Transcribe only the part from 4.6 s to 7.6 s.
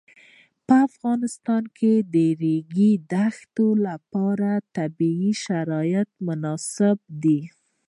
طبیعي شرایط مناسب دي.